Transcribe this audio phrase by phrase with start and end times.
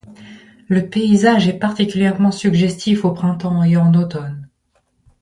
[0.67, 4.49] Le paysage est particulièrement suggestif au printemps et en automne.